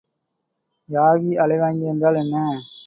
[0.89, 2.35] யாகி அலைவாங்கி என்றால் என்ன?